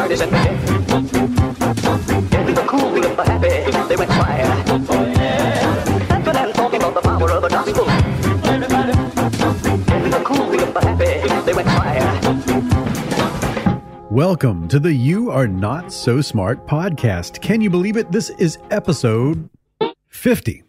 [0.00, 0.26] parties the
[3.16, 3.48] the happy,
[3.86, 4.10] they went
[6.36, 7.84] and talking about the power of the gospel.
[14.10, 17.42] Welcome to the You Are Not So Smart podcast.
[17.42, 18.10] Can you believe it?
[18.10, 19.50] This is episode
[20.08, 20.64] 50.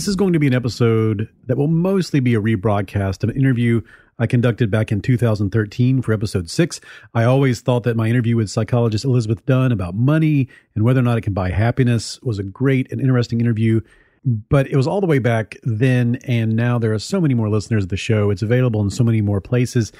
[0.00, 3.36] This is going to be an episode that will mostly be a rebroadcast of an
[3.36, 3.82] interview
[4.18, 6.80] I conducted back in 2013 for episode six.
[7.12, 11.02] I always thought that my interview with psychologist Elizabeth Dunn about money and whether or
[11.02, 13.82] not it can buy happiness was a great and interesting interview.
[14.24, 17.50] But it was all the way back then, and now there are so many more
[17.50, 18.30] listeners of the show.
[18.30, 19.92] It's available in so many more places.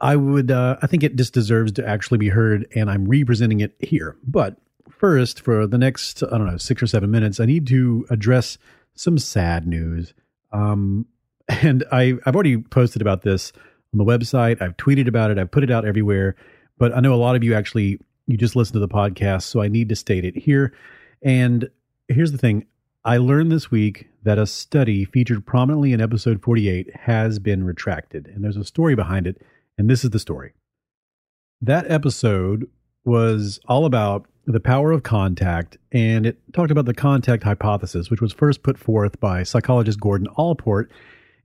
[0.00, 3.60] I would, uh, I think it just deserves to actually be heard, and I'm representing
[3.60, 4.16] it here.
[4.26, 4.56] But
[4.90, 8.58] first, for the next, I don't know, six or seven minutes, I need to address
[8.96, 10.14] some sad news.
[10.52, 11.06] Um,
[11.48, 13.52] and I, I've already posted about this
[13.92, 14.60] on the website.
[14.60, 15.38] I've tweeted about it.
[15.38, 16.34] I've put it out everywhere.
[16.78, 19.62] But I know a lot of you actually you just listen to the podcast, so
[19.62, 20.72] I need to state it here.
[21.22, 21.70] And
[22.08, 22.66] here's the thing:
[23.04, 28.26] I learned this week that a study featured prominently in episode 48 has been retracted,
[28.26, 29.40] and there's a story behind it.
[29.78, 30.52] And this is the story.
[31.60, 32.68] That episode
[33.06, 38.20] was all about the power of contact, and it talked about the contact hypothesis, which
[38.20, 40.90] was first put forth by psychologist Gordon Allport.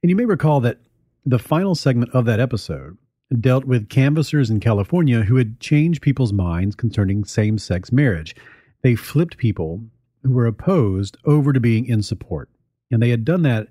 [0.04, 0.80] And you may recall that
[1.26, 2.98] the final segment of that episode
[3.40, 8.36] dealt with canvassers in California who had changed people's minds concerning same sex marriage.
[8.82, 9.84] They flipped people
[10.24, 12.50] who were opposed over to being in support.
[12.92, 13.68] And they had done that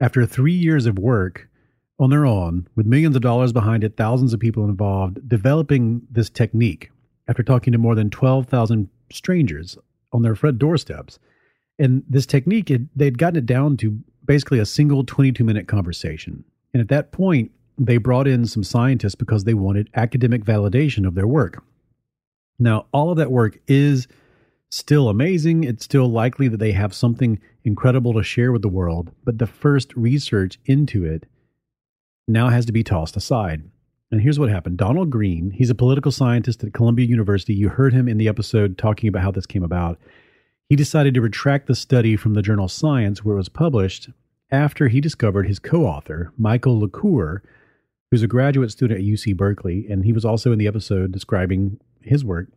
[0.00, 1.48] after three years of work
[1.98, 6.30] on their own, with millions of dollars behind it, thousands of people involved, developing this
[6.30, 6.90] technique
[7.30, 9.78] after talking to more than 12,000 strangers
[10.12, 11.20] on their front doorsteps.
[11.78, 16.44] And this technique, it, they'd gotten it down to basically a single 22 minute conversation.
[16.74, 21.14] And at that point, they brought in some scientists because they wanted academic validation of
[21.14, 21.62] their work.
[22.58, 24.08] Now, all of that work is
[24.70, 25.64] still amazing.
[25.64, 29.46] It's still likely that they have something incredible to share with the world, but the
[29.46, 31.26] first research into it
[32.28, 33.62] now has to be tossed aside.
[34.10, 37.54] And here's what happened Donald Green, he's a political scientist at Columbia University.
[37.54, 39.98] You heard him in the episode talking about how this came about.
[40.68, 44.10] He decided to retract the study from the journal Science, where it was published,
[44.50, 47.42] after he discovered his co author, Michael LaCour,
[48.10, 51.78] who's a graduate student at UC Berkeley, and he was also in the episode describing
[52.00, 52.48] his work.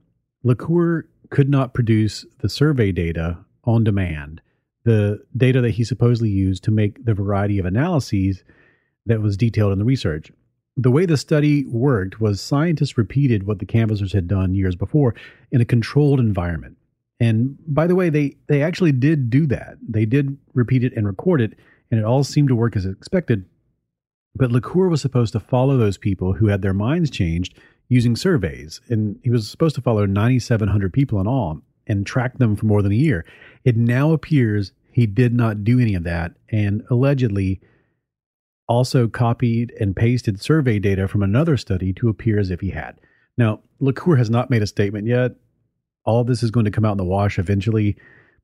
[0.44, 4.42] LaCour could not produce the survey data on demand,
[4.84, 8.44] the data that he supposedly used to make the variety of analyses
[9.06, 10.32] that was detailed in the research
[10.76, 15.14] the way the study worked was scientists repeated what the canvassers had done years before
[15.52, 16.78] in a controlled environment.
[17.20, 19.78] And by the way, they, they actually did do that.
[19.88, 21.54] They did repeat it and record it,
[21.92, 23.46] and it all seemed to work as expected.
[24.36, 27.58] But LaCour was supposed to follow those people who had their minds changed
[27.88, 32.56] using surveys, and he was supposed to follow 9,700 people in all and track them
[32.56, 33.26] for more than a year.
[33.64, 37.62] It now appears he did not do any of that, and allegedly,
[38.74, 43.00] also copied and pasted survey data from another study to appear as if he had.
[43.38, 45.34] Now, LaCour has not made a statement yet.
[46.06, 47.96] All this is going to come out in the wash eventually,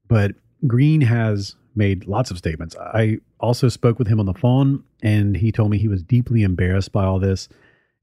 [0.08, 0.34] but
[0.68, 2.76] Green has made lots of statements.
[2.78, 6.44] I also spoke with him on the phone, and he told me he was deeply
[6.44, 7.50] embarrassed by all this.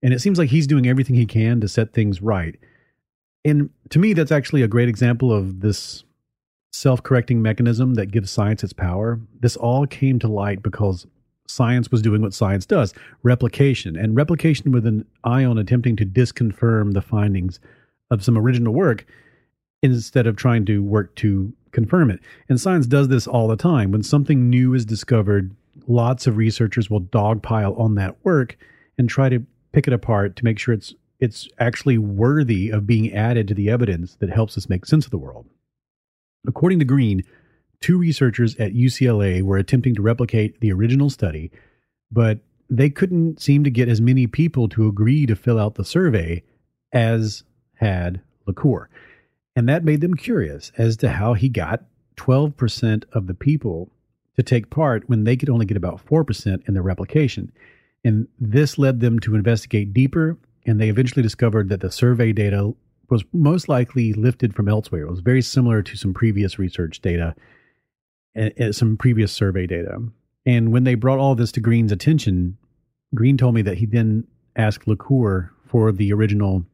[0.02, 2.58] And it seems like he's doing everything he can to set things right.
[3.44, 6.02] And to me, that's actually a great example of this
[6.72, 9.20] self correcting mechanism that gives science its power.
[9.38, 11.06] This all came to light because
[11.46, 16.06] science was doing what science does replication, and replication with an eye on attempting to
[16.06, 17.60] disconfirm the findings
[18.10, 19.06] of some original work
[19.82, 22.20] instead of trying to work to confirm it.
[22.48, 23.90] And science does this all the time.
[23.90, 25.54] When something new is discovered,
[25.86, 28.56] lots of researchers will dogpile on that work
[28.98, 33.12] and try to pick it apart to make sure it's it's actually worthy of being
[33.14, 35.46] added to the evidence that helps us make sense of the world.
[36.46, 37.24] According to Green,
[37.80, 41.50] two researchers at UCLA were attempting to replicate the original study,
[42.10, 42.38] but
[42.68, 46.42] they couldn't seem to get as many people to agree to fill out the survey
[46.92, 47.44] as
[47.74, 48.88] had LaCour.
[49.54, 51.84] And that made them curious as to how he got
[52.16, 53.90] 12% of the people
[54.36, 57.52] to take part when they could only get about 4% in the replication.
[58.04, 60.36] And this led them to investigate deeper,
[60.66, 62.74] and they eventually discovered that the survey data
[63.08, 65.02] was most likely lifted from elsewhere.
[65.02, 67.34] It was very similar to some previous research data
[68.72, 69.98] some previous survey data.
[70.44, 72.56] And when they brought all this to Green's attention,
[73.14, 76.64] Green told me that he then asked LaCour for the original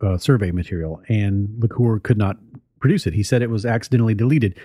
[0.00, 2.36] uh, survey material, and LaCour could not
[2.80, 3.14] produce it.
[3.14, 4.58] He said it was accidentally deleted.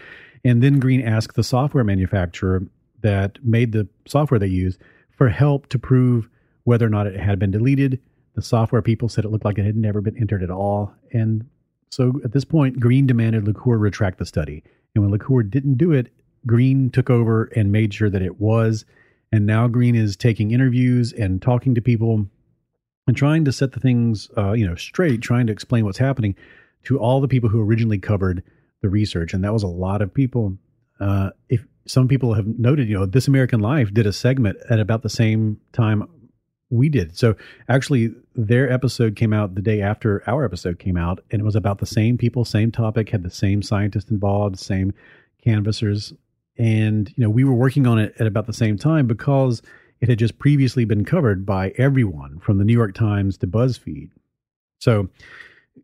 [0.43, 2.63] And then Green asked the software manufacturer
[3.01, 6.29] that made the software they used for help to prove
[6.63, 7.99] whether or not it had been deleted.
[8.33, 10.93] The software people said it looked like it had never been entered at all.
[11.13, 11.47] And
[11.89, 14.63] so at this point, Green demanded LaCour retract the study.
[14.95, 16.11] And when LaCour didn't do it,
[16.47, 18.85] Green took over and made sure that it was.
[19.31, 22.27] And now Green is taking interviews and talking to people
[23.07, 26.35] and trying to set the things, uh, you know, straight, trying to explain what's happening
[26.85, 28.43] to all the people who originally covered
[28.81, 29.33] the research.
[29.33, 30.57] And that was a lot of people.
[30.99, 34.79] Uh, if some people have noted, you know, This American Life did a segment at
[34.79, 36.07] about the same time
[36.75, 37.17] we did.
[37.17, 37.35] So
[37.69, 41.55] actually, their episode came out the day after our episode came out, and it was
[41.55, 44.93] about the same people, same topic, had the same scientists involved, same
[45.43, 46.13] canvassers,
[46.57, 49.61] and you know we were working on it at about the same time because
[50.01, 54.09] it had just previously been covered by everyone from the New York Times to BuzzFeed.
[54.79, 55.09] So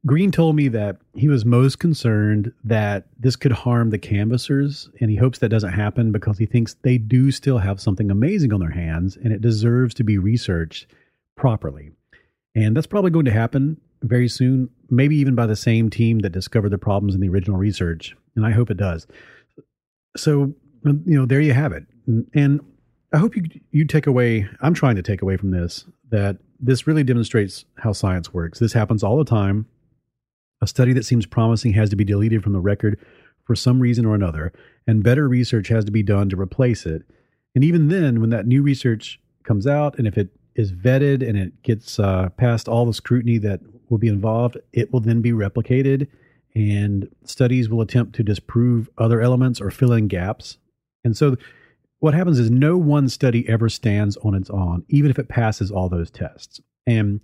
[0.06, 5.12] Green told me that he was most concerned that this could harm the canvassers, and
[5.12, 8.60] he hopes that doesn't happen because he thinks they do still have something amazing on
[8.60, 10.88] their hands and it deserves to be researched
[11.36, 11.92] properly.
[12.56, 16.32] And that's probably going to happen very soon, maybe even by the same team that
[16.32, 18.16] discovered the problems in the original research.
[18.36, 19.08] And I hope it does.
[20.18, 20.54] So,
[20.84, 21.86] you know, there you have it.
[22.34, 22.60] And
[23.14, 24.48] I hope you you take away.
[24.62, 28.60] I'm trying to take away from this that this really demonstrates how science works.
[28.60, 29.68] This happens all the time.
[30.62, 33.00] A study that seems promising has to be deleted from the record
[33.44, 34.54] for some reason or another,
[34.86, 37.04] and better research has to be done to replace it.
[37.56, 41.38] And even then, when that new research comes out, and if it is vetted and
[41.38, 45.32] it gets uh, past all the scrutiny that will be involved, it will then be
[45.32, 46.08] replicated,
[46.56, 50.58] and studies will attempt to disprove other elements or fill in gaps.
[51.04, 51.36] And so,
[52.00, 55.72] what happens is no one study ever stands on its own, even if it passes
[55.72, 56.60] all those tests.
[56.88, 57.24] And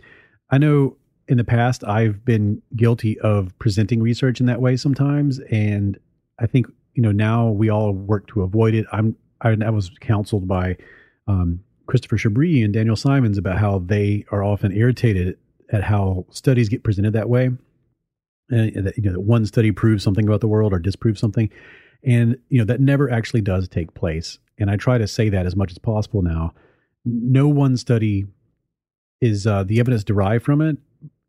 [0.52, 5.40] I know in the past, I've been guilty of presenting research in that way sometimes,
[5.52, 6.00] and
[6.40, 8.86] I think you know now we all work to avoid it.
[8.92, 10.78] I'm I, I was counseled by
[11.28, 15.38] um, Christopher Chabris and Daniel Simons about how they are often irritated
[15.72, 17.50] at how studies get presented that way,
[18.50, 21.50] and that you know that one study proves something about the world or disproves something,
[22.04, 24.40] and you know that never actually does take place.
[24.60, 26.54] And I try to say that as much as possible now.
[27.06, 28.26] No one study
[29.22, 30.78] is uh, the evidence derived from it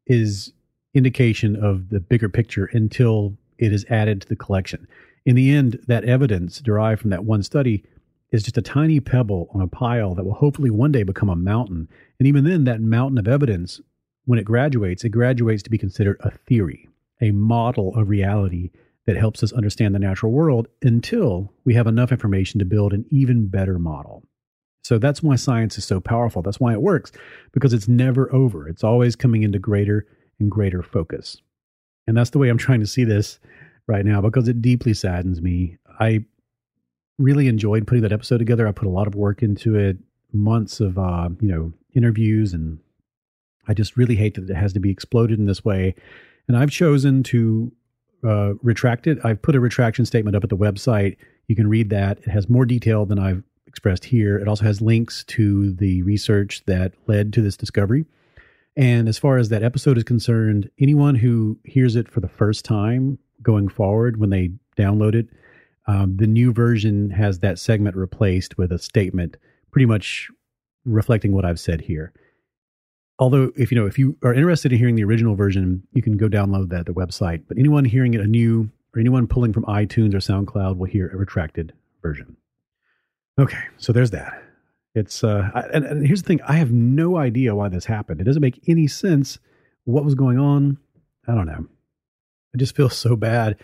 [0.09, 0.53] is
[0.95, 4.89] indication of the bigger picture until it is added to the collection.
[5.25, 7.85] In the end, that evidence derived from that one study
[8.31, 11.37] is just a tiny pebble on a pile that will hopefully one day become a
[11.37, 11.89] mountain.
[12.19, 13.81] And even then, that mountain of evidence,
[14.25, 16.89] when it graduates, it graduates to be considered a theory,
[17.21, 18.71] a model of reality
[19.07, 23.07] that helps us understand the natural world until we have enough information to build an
[23.11, 24.23] even better model.
[24.89, 26.41] So that's why science is so powerful.
[26.41, 27.13] That's why it works,
[27.53, 28.67] because it's never over.
[28.67, 30.07] It's always coming into greater
[30.41, 31.43] and greater focus.
[32.07, 33.39] And that's the way I'm trying to see this
[33.87, 35.77] right now, because it deeply saddens me.
[36.01, 36.25] I
[37.19, 38.67] really enjoyed putting that episode together.
[38.67, 39.99] I put a lot of work into it,
[40.33, 42.79] months of uh, you know interviews, and
[43.67, 45.97] I just really hate that it has to be exploded in this way.
[46.49, 47.71] And I've chosen to
[48.27, 49.19] uh, retract it.
[49.23, 51.19] I've put a retraction statement up at the website.
[51.47, 52.21] You can read that.
[52.21, 54.37] It has more detail than I've expressed here.
[54.39, 58.07] It also has links to the research that led to this discovery.
[58.77, 62.65] And as far as that episode is concerned, anyone who hears it for the first
[62.65, 65.29] time going forward when they download it,
[65.87, 69.37] um, the new version has that segment replaced with a statement
[69.71, 70.29] pretty much
[70.85, 72.13] reflecting what I've said here.
[73.19, 76.17] Although, if you know, if you are interested in hearing the original version, you can
[76.17, 77.43] go download that at the website.
[77.49, 81.17] But anyone hearing it anew or anyone pulling from iTunes or SoundCloud will hear a
[81.17, 82.37] retracted version.
[83.39, 84.43] Okay, so there's that.
[84.95, 88.21] It's uh, I, and, and here's the thing: I have no idea why this happened.
[88.21, 89.39] It doesn't make any sense.
[89.85, 90.79] What was going on?
[91.27, 91.67] I don't know.
[92.55, 93.57] I just feel so bad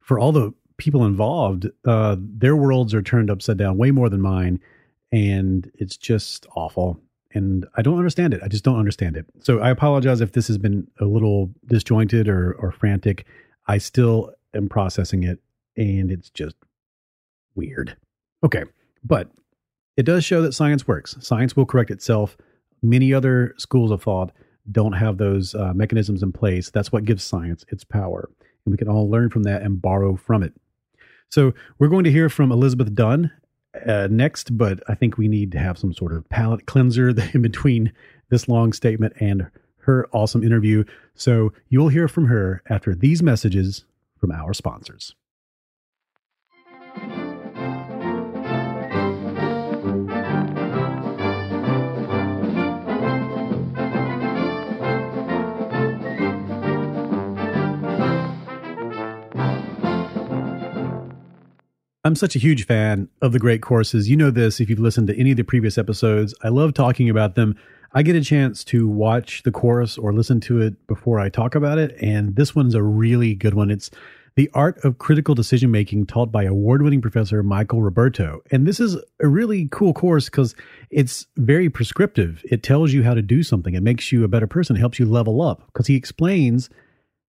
[0.00, 1.68] for all the people involved.
[1.84, 4.60] Uh, their worlds are turned upside down way more than mine,
[5.10, 7.00] and it's just awful.
[7.32, 8.42] And I don't understand it.
[8.42, 9.26] I just don't understand it.
[9.40, 13.26] So I apologize if this has been a little disjointed or or frantic.
[13.66, 15.40] I still am processing it,
[15.76, 16.56] and it's just
[17.54, 17.96] weird.
[18.44, 18.64] Okay.
[19.04, 19.30] But
[19.96, 21.16] it does show that science works.
[21.20, 22.36] Science will correct itself.
[22.82, 24.32] Many other schools of thought
[24.70, 26.70] don't have those uh, mechanisms in place.
[26.70, 28.28] That's what gives science its power.
[28.64, 30.52] And we can all learn from that and borrow from it.
[31.30, 33.30] So we're going to hear from Elizabeth Dunn
[33.86, 37.42] uh, next, but I think we need to have some sort of palate cleanser in
[37.42, 37.92] between
[38.30, 40.84] this long statement and her awesome interview.
[41.14, 43.84] So you'll hear from her after these messages
[44.18, 45.14] from our sponsors.
[62.08, 64.08] I'm such a huge fan of the great courses.
[64.08, 66.34] You know this if you've listened to any of the previous episodes.
[66.42, 67.54] I love talking about them.
[67.92, 71.54] I get a chance to watch the course or listen to it before I talk
[71.54, 73.70] about it, and this one's a really good one.
[73.70, 73.90] It's
[74.36, 78.40] The Art of Critical Decision Making, taught by award winning professor Michael Roberto.
[78.50, 80.54] And this is a really cool course because
[80.88, 82.42] it's very prescriptive.
[82.50, 84.98] It tells you how to do something, it makes you a better person, it helps
[84.98, 86.70] you level up because he explains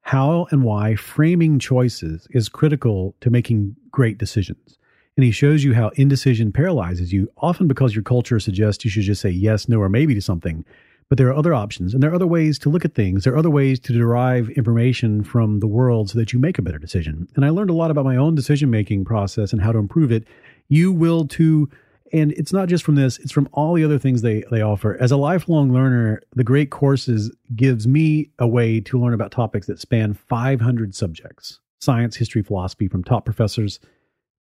[0.02, 4.78] how and why framing choices is critical to making great decisions.
[5.18, 9.04] And he shows you how indecision paralyzes you, often because your culture suggests you should
[9.04, 10.64] just say yes, no, or maybe to something.
[11.10, 13.24] But there are other options, and there are other ways to look at things.
[13.24, 16.62] There are other ways to derive information from the world so that you make a
[16.62, 17.28] better decision.
[17.36, 20.12] And I learned a lot about my own decision making process and how to improve
[20.12, 20.26] it.
[20.68, 21.70] You will too
[22.14, 24.98] and it's not just from this it's from all the other things they they offer.
[25.00, 29.68] As a lifelong learner the great courses gives me a way to learn about topics
[29.68, 31.60] that span 500 subjects.
[31.80, 33.80] Science history philosophy from top professors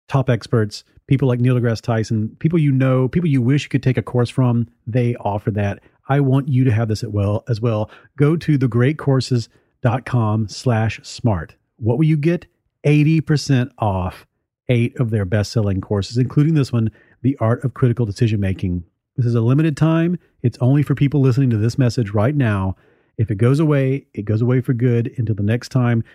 [0.08, 3.84] top experts people like neil degrasse tyson people you know people you wish you could
[3.84, 4.68] take a course from.
[4.86, 5.80] They offer that.
[6.10, 7.92] I want you to have this as well as well.
[8.18, 11.56] Go to thegreatcourses.com slash smart.
[11.78, 12.46] What will you get?
[12.86, 14.26] 80% off
[14.70, 16.92] eight of their best-selling courses including this one
[17.28, 18.86] the Art of Critical Decision Making.
[19.18, 20.18] This is a limited time.
[20.44, 22.78] It's only for people listening to this message right now.
[23.18, 26.06] If it goes away, it goes away for good until the next time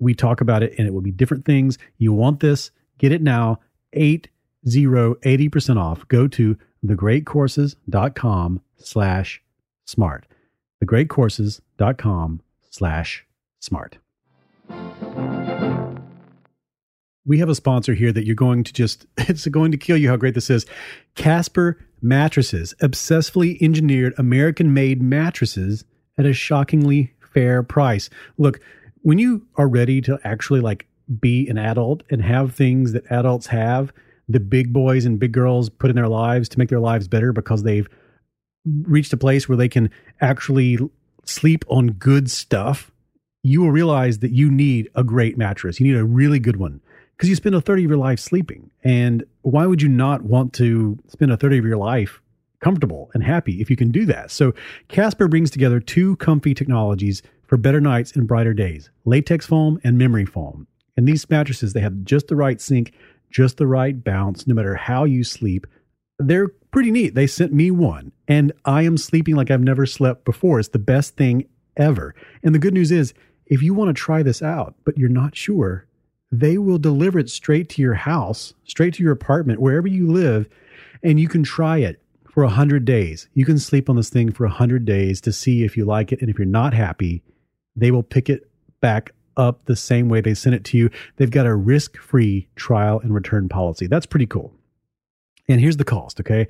[0.00, 1.78] we talk about it, and it will be different things.
[1.98, 2.72] You want this?
[2.98, 3.60] Get it now.
[3.92, 4.28] 80
[4.66, 6.08] 80% off.
[6.08, 9.40] Go to thegreatcourses.com slash
[9.84, 10.26] smart.
[10.82, 13.24] Thegreatcourses.com slash
[13.60, 13.98] smart
[17.26, 20.08] we have a sponsor here that you're going to just, it's going to kill you
[20.08, 20.64] how great this is.
[21.14, 25.84] Casper Mattresses, obsessively engineered American made mattresses
[26.18, 28.08] at a shockingly fair price.
[28.38, 28.60] Look,
[29.02, 30.86] when you are ready to actually like
[31.20, 33.92] be an adult and have things that adults have,
[34.28, 37.32] the big boys and big girls put in their lives to make their lives better
[37.32, 37.88] because they've
[38.82, 39.90] reached a place where they can
[40.20, 40.78] actually
[41.24, 42.90] sleep on good stuff,
[43.42, 45.78] you will realize that you need a great mattress.
[45.78, 46.80] You need a really good one
[47.16, 48.70] because you spend a third of your life sleeping.
[48.84, 52.20] And why would you not want to spend a third of your life
[52.60, 54.30] comfortable and happy if you can do that?
[54.30, 54.52] So
[54.88, 59.96] Casper brings together two comfy technologies for better nights and brighter days latex foam and
[59.96, 60.66] memory foam.
[60.96, 62.92] And these mattresses, they have just the right sink,
[63.30, 65.66] just the right bounce, no matter how you sleep.
[66.18, 67.14] They're pretty neat.
[67.14, 70.58] They sent me one, and I am sleeping like I've never slept before.
[70.58, 71.46] It's the best thing
[71.76, 72.14] ever.
[72.42, 73.12] And the good news is,
[73.46, 75.86] if you want to try this out, but you're not sure,
[76.32, 80.48] they will deliver it straight to your house, straight to your apartment, wherever you live,
[81.02, 83.28] and you can try it for 100 days.
[83.34, 86.20] You can sleep on this thing for 100 days to see if you like it.
[86.20, 87.22] And if you're not happy,
[87.74, 90.90] they will pick it back up the same way they sent it to you.
[91.16, 93.86] They've got a risk free trial and return policy.
[93.86, 94.52] That's pretty cool.
[95.48, 96.48] And here's the cost, okay?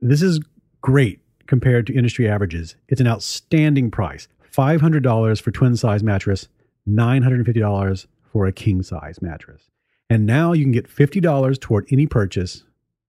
[0.00, 0.40] This is
[0.82, 2.76] great compared to industry averages.
[2.88, 6.48] It's an outstanding price $500 for twin size mattress,
[6.88, 9.70] $950 for a king size mattress.
[10.10, 12.64] And now you can get $50 toward any purchase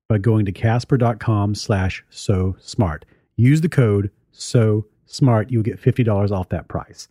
[0.07, 3.05] by going to casper.com slash so smart.
[3.35, 5.49] Use the code so smart.
[5.49, 7.07] You'll get $50 off that price.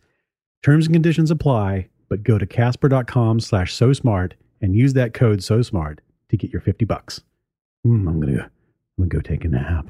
[0.63, 5.43] Terms and conditions apply, but go to casper.com slash so smart and use that code
[5.43, 7.21] so smart to get your 50 bucks.
[7.85, 8.49] Mm, I'm going to I'm
[8.97, 9.87] going to go take a nap.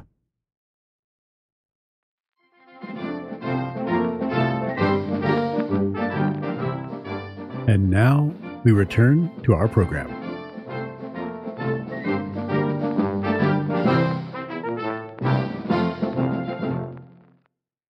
[7.68, 8.32] And now
[8.64, 10.08] we return to our program.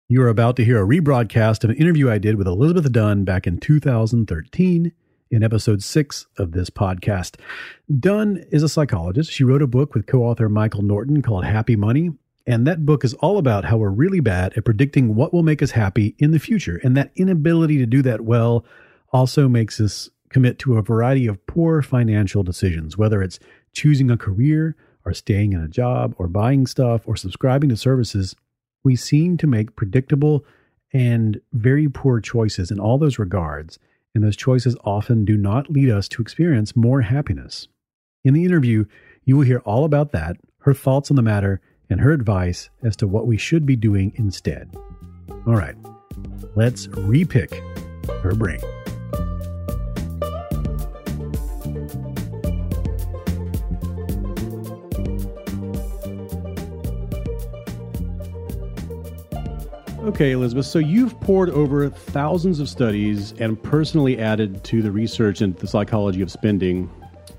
[0.07, 3.23] You are about to hear a rebroadcast of an interview I did with Elizabeth Dunn
[3.23, 4.91] back in 2013
[5.31, 7.39] in episode six of this podcast.
[7.99, 9.31] Dunn is a psychologist.
[9.31, 12.11] She wrote a book with co author Michael Norton called Happy Money.
[12.45, 15.63] And that book is all about how we're really bad at predicting what will make
[15.63, 16.79] us happy in the future.
[16.83, 18.65] And that inability to do that well
[19.13, 23.39] also makes us commit to a variety of poor financial decisions, whether it's
[23.71, 28.35] choosing a career or staying in a job or buying stuff or subscribing to services.
[28.83, 30.43] We seem to make predictable
[30.91, 33.79] and very poor choices in all those regards,
[34.13, 37.67] and those choices often do not lead us to experience more happiness.
[38.23, 38.85] In the interview,
[39.25, 42.95] you will hear all about that, her thoughts on the matter, and her advice as
[42.97, 44.75] to what we should be doing instead.
[45.45, 45.75] All right,
[46.55, 47.53] let's repick
[48.21, 48.59] her brain.
[60.13, 60.67] Okay, Elizabeth.
[60.67, 65.65] So you've poured over thousands of studies and personally added to the research into the
[65.65, 66.87] psychology of spending.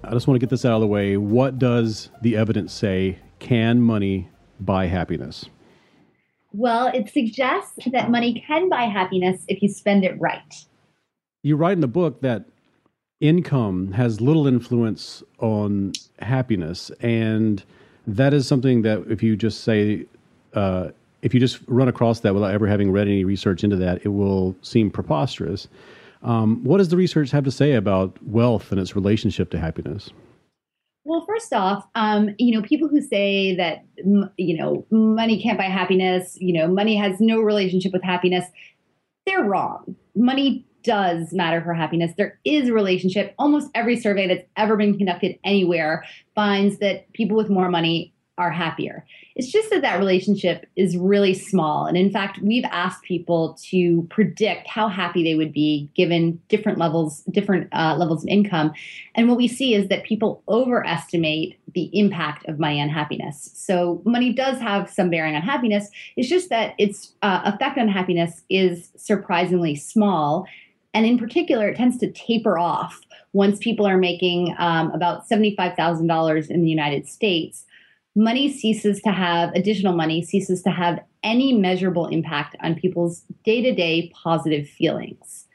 [0.02, 1.16] I just want to get this out of the way.
[1.16, 3.20] What does the evidence say?
[3.38, 4.28] Can money
[4.58, 5.44] buy happiness?
[6.52, 10.66] Well, it suggests that money can buy happiness if you spend it right.
[11.44, 12.46] You write in the book that
[13.20, 17.62] income has little influence on happiness, and
[18.08, 20.06] that is something that if you just say,
[20.54, 20.88] uh,
[21.24, 24.08] if you just run across that without ever having read any research into that, it
[24.08, 25.66] will seem preposterous.
[26.22, 30.10] Um, what does the research have to say about wealth and its relationship to happiness?
[31.04, 33.84] Well, first off, um, you know, people who say that
[34.36, 38.44] you know money can't buy happiness, you know, money has no relationship with happiness,
[39.26, 39.96] they're wrong.
[40.14, 42.12] Money does matter for happiness.
[42.16, 43.34] There is a relationship.
[43.38, 46.04] Almost every survey that's ever been conducted anywhere
[46.34, 49.04] finds that people with more money are happier.
[49.36, 51.86] It's just that that relationship is really small.
[51.86, 56.78] And in fact, we've asked people to predict how happy they would be given different
[56.78, 58.72] levels, different uh, levels of income.
[59.14, 63.50] And what we see is that people overestimate the impact of money on happiness.
[63.54, 65.88] So money does have some bearing on happiness.
[66.16, 70.46] It's just that its uh, effect on happiness is surprisingly small.
[70.92, 73.00] And in particular, it tends to taper off
[73.32, 77.66] once people are making um, about $75,000 in the United States
[78.14, 84.12] money ceases to have additional money ceases to have any measurable impact on people's day-to-day
[84.14, 85.46] positive feelings.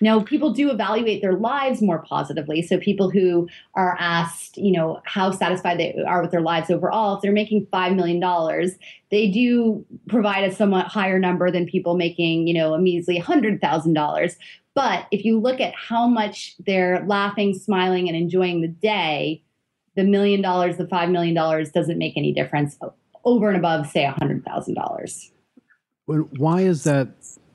[0.00, 2.62] Now people do evaluate their lives more positively.
[2.62, 7.16] So people who are asked you know how satisfied they are with their lives overall
[7.16, 8.70] if they're making $5 million
[9.10, 14.36] they do provide a somewhat higher number than people making you know a measly $100000
[14.74, 19.42] but if you look at how much they're laughing smiling and enjoying the day
[19.98, 22.78] the million dollars, the five million dollars doesn't make any difference
[23.24, 25.32] over and above, say, a hundred thousand dollars.
[26.06, 27.08] Why is that?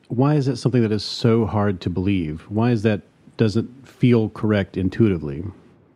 [0.09, 2.41] Why is that something that is so hard to believe?
[2.49, 3.01] Why is that
[3.37, 5.45] doesn't feel correct intuitively?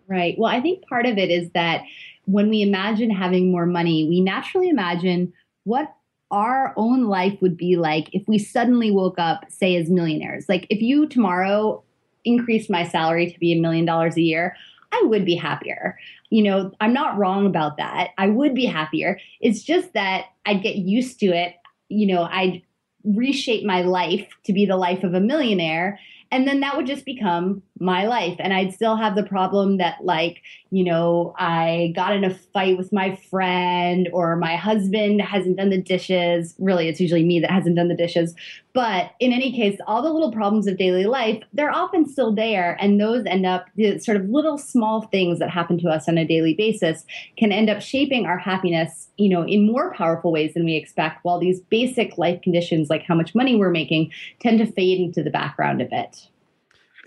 [0.07, 0.35] Right.
[0.39, 1.83] Well, I think part of it is that
[2.25, 5.33] when we imagine having more money, we naturally imagine
[5.65, 5.93] what
[6.31, 10.47] our own life would be like if we suddenly woke up, say, as millionaires.
[10.47, 11.83] Like if you tomorrow
[12.23, 14.55] increased my salary to be a million dollars a year,
[14.91, 15.97] I would be happier.
[16.29, 18.09] You know, I'm not wrong about that.
[18.17, 19.19] I would be happier.
[19.39, 21.55] It's just that I'd get used to it.
[21.89, 22.61] You know, I'd
[23.03, 25.99] reshape my life to be the life of a millionaire.
[26.31, 28.35] And then that would just become my life.
[28.39, 32.77] And I'd still have the problem that, like, you know, I got in a fight
[32.77, 36.55] with my friend or my husband hasn't done the dishes.
[36.59, 38.35] Really, it's usually me that hasn't done the dishes.
[38.73, 42.77] But in any case, all the little problems of daily life, they're often still there.
[42.79, 46.17] And those end up the sort of little small things that happen to us on
[46.17, 47.05] a daily basis
[47.37, 51.23] can end up shaping our happiness, you know, in more powerful ways than we expect,
[51.23, 55.23] while these basic life conditions, like how much money we're making, tend to fade into
[55.23, 56.27] the background a bit.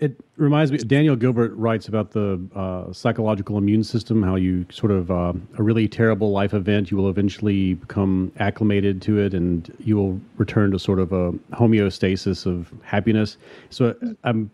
[0.01, 0.79] It reminds me.
[0.79, 4.23] Daniel Gilbert writes about the uh, psychological immune system.
[4.23, 8.99] How you sort of uh, a really terrible life event, you will eventually become acclimated
[9.03, 13.37] to it, and you will return to sort of a homeostasis of happiness.
[13.69, 14.49] So I'm,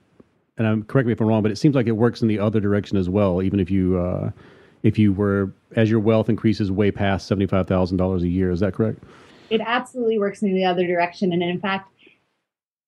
[0.58, 2.40] and I'm correct me if I'm wrong, but it seems like it works in the
[2.40, 3.42] other direction as well.
[3.42, 4.32] Even if you, uh,
[4.84, 8.52] if you were as your wealth increases way past seventy five thousand dollars a year,
[8.52, 9.02] is that correct?
[9.50, 11.90] It absolutely works in the other direction, and in fact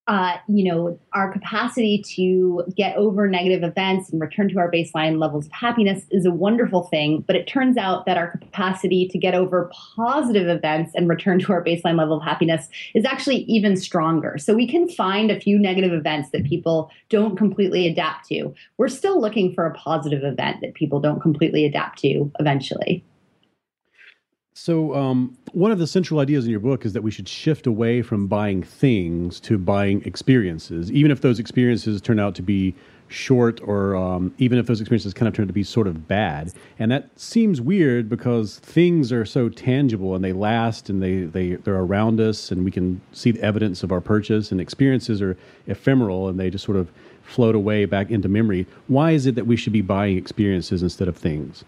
[0.10, 5.20] uh, you know, our capacity to get over negative events and return to our baseline
[5.20, 7.24] levels of happiness is a wonderful thing.
[7.28, 11.54] But it turns out that our capacity to get over positive events and return to
[11.54, 14.40] our baseline level of happiness is actually even stronger.
[14.40, 18.52] So we can find a few negative events that people don't completely adapt to.
[18.80, 23.06] We're still looking for a positive event that people don't completely adapt to eventually.
[24.62, 27.66] So, um, one of the central ideas in your book is that we should shift
[27.66, 32.76] away from buying things to buying experiences, even if those experiences turn out to be
[33.08, 36.10] short or um, even if those experiences kind of turn out to be sort of
[36.10, 36.52] bad.
[36.78, 41.56] And that seems weird because things are so tangible and they last and they, they,
[41.56, 45.38] they're around us and we can see the evidence of our purchase, and experiences are
[45.68, 46.92] ephemeral and they just sort of
[47.24, 48.68] float away back into memory.
[48.88, 51.64] Why is it that we should be buying experiences instead of things?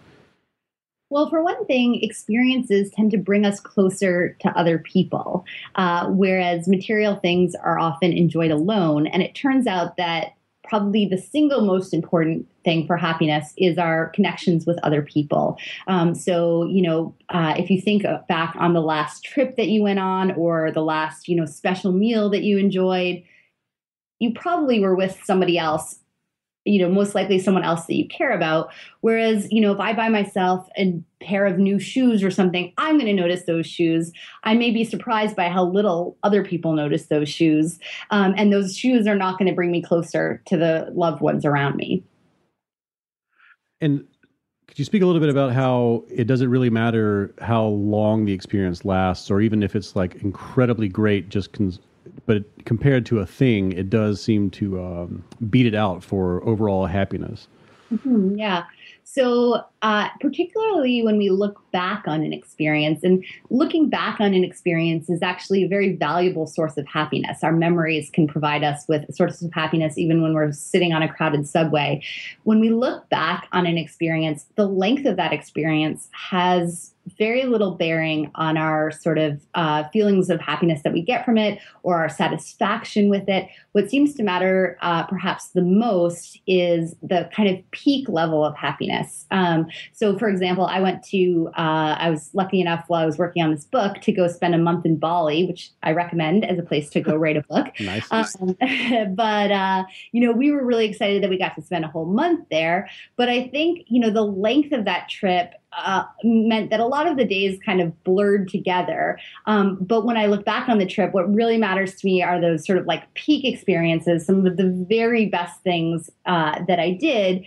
[1.12, 5.44] Well, for one thing, experiences tend to bring us closer to other people,
[5.74, 9.06] uh, whereas material things are often enjoyed alone.
[9.08, 10.28] And it turns out that
[10.64, 15.58] probably the single most important thing for happiness is our connections with other people.
[15.86, 19.82] Um, so, you know, uh, if you think back on the last trip that you
[19.82, 23.22] went on or the last, you know, special meal that you enjoyed,
[24.18, 25.98] you probably were with somebody else
[26.64, 28.72] you know most likely someone else that you care about.
[29.00, 32.98] Whereas you know if i buy myself a pair of new shoes or something i'm
[32.98, 34.12] going to notice those shoes.
[34.44, 37.78] I may be surprised by how little other people notice those shoes.
[38.10, 41.44] Um, and those shoes are not going to bring me closer to the loved ones
[41.44, 42.02] around me.
[43.80, 44.06] And
[44.68, 48.32] Could you speak a little bit about how it doesn't really matter how long the
[48.32, 51.80] experience lasts, or even if it's like incredibly great, just cons-
[52.26, 56.86] but compared to a thing, it does seem to um, beat it out for overall
[56.86, 57.48] happiness.
[57.92, 58.64] Mm-hmm, yeah.
[59.04, 64.44] So, uh, particularly when we look back on an experience, and looking back on an
[64.44, 67.42] experience is actually a very valuable source of happiness.
[67.42, 71.12] Our memories can provide us with sources of happiness even when we're sitting on a
[71.12, 72.02] crowded subway.
[72.44, 77.72] When we look back on an experience, the length of that experience has very little
[77.72, 81.96] bearing on our sort of uh, feelings of happiness that we get from it or
[81.96, 83.48] our satisfaction with it.
[83.72, 88.56] What seems to matter uh, perhaps the most is the kind of peak level of
[88.56, 89.26] happiness.
[89.30, 93.18] Um, so, for example, I went to, uh, I was lucky enough while I was
[93.18, 96.58] working on this book to go spend a month in Bali, which I recommend as
[96.58, 97.68] a place to go write a book.
[97.80, 98.06] nice.
[98.10, 98.56] Um,
[99.14, 102.06] but, uh, you know, we were really excited that we got to spend a whole
[102.06, 102.88] month there.
[103.16, 107.06] But I think, you know, the length of that trip uh, meant that a lot
[107.06, 109.18] of the days kind of blurred together.
[109.46, 112.40] Um, but when I look back on the trip, what really matters to me are
[112.40, 116.92] those sort of like peak experiences, some of the very best things uh, that I
[116.92, 117.44] did.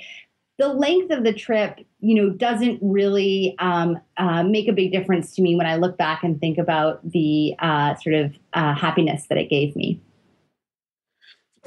[0.57, 5.35] The length of the trip, you know, doesn't really um, uh, make a big difference
[5.35, 9.25] to me when I look back and think about the uh, sort of uh, happiness
[9.27, 10.01] that it gave me.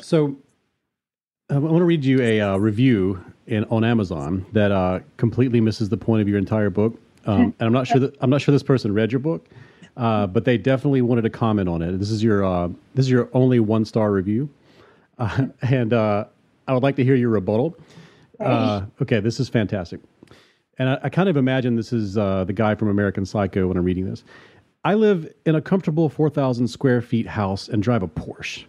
[0.01, 0.39] So,
[1.51, 5.89] I want to read you a uh, review in, on Amazon that uh, completely misses
[5.89, 7.01] the point of your entire book.
[7.25, 9.49] Um, and I'm not sure that I'm not sure this person read your book,
[9.97, 11.99] uh, but they definitely wanted to comment on it.
[11.99, 14.51] This is your uh, this is your only one star review,
[15.19, 16.27] uh, and uh,
[16.67, 17.77] I would like to hear your rebuttal.
[18.39, 20.01] Uh, okay, this is fantastic,
[20.79, 23.85] and I, I kind of imagine this is the guy from American Psycho when I'm
[23.85, 24.23] reading this.
[24.85, 28.65] I live in a comfortable 4,000 square feet house and drive a Porsche.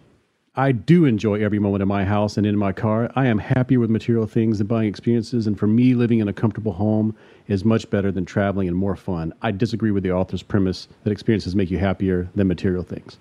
[0.56, 3.08] I do enjoy every moment in my house and in my car.
[3.14, 6.32] I am happier with material things than buying experiences, and for me, living in a
[6.32, 7.14] comfortable home
[7.46, 9.32] is much better than traveling and more fun.
[9.42, 13.16] I disagree with the author's premise that experiences make you happier than material things.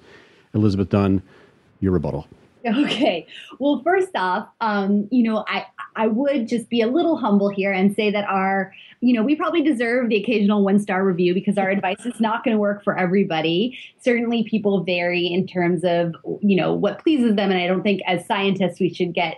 [0.55, 1.21] Elizabeth Dunn,
[1.79, 2.27] your rebuttal.
[2.65, 3.25] Okay.
[3.59, 7.71] Well, first off, um, you know, I I would just be a little humble here
[7.71, 11.57] and say that our, you know, we probably deserve the occasional one star review because
[11.57, 13.77] our advice is not going to work for everybody.
[14.01, 18.01] Certainly, people vary in terms of you know what pleases them, and I don't think
[18.05, 19.37] as scientists we should get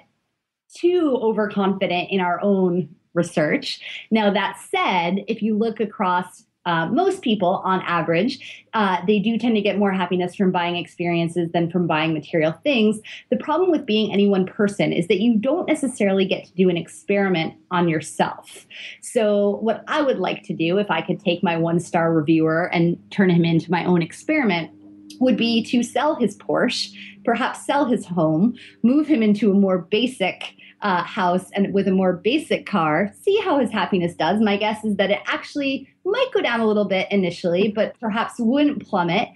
[0.73, 3.81] too overconfident in our own research.
[4.10, 9.38] Now, that said, if you look across uh, most people, on average, uh, they do
[9.38, 13.00] tend to get more happiness from buying experiences than from buying material things.
[13.32, 16.69] The problem with being any one person is that you don't necessarily get to do
[16.69, 18.67] an experiment on yourself.
[19.02, 22.65] So, what I would like to do, if I could take my one star reviewer
[22.71, 24.71] and turn him into my own experiment,
[25.19, 26.93] would be to sell his Porsche,
[27.26, 31.91] perhaps sell his home, move him into a more basic uh, house and with a
[31.91, 34.41] more basic car, see how his happiness does.
[34.41, 38.36] My guess is that it actually might go down a little bit initially, but perhaps
[38.40, 39.30] wouldn't plummet.